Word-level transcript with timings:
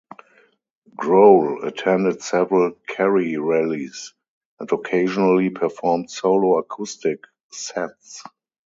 Grohl 0.95 1.63
attended 1.63 2.23
several 2.23 2.71
Kerry 2.87 3.37
rallies 3.37 4.15
and 4.59 4.67
occasionally 4.71 5.51
performed 5.51 6.09
solo 6.09 6.57
acoustic 6.57 7.25
sets. 7.51 8.23